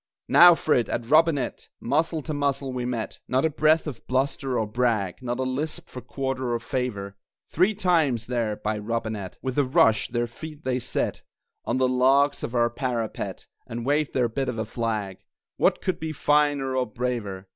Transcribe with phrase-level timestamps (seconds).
[0.29, 1.67] Now for it, at Robinett!
[1.79, 5.87] Muzzle to muzzle we met (Not a breath of bluster or brag, Not a lisp
[5.87, 7.15] for quarter or favor)
[7.51, 11.21] Three times, there, by Robinett, With a rush, their feet they set
[11.65, 15.19] On the logs of our parapet, And waved their bit of a flag
[15.57, 17.47] What could be finer or braver!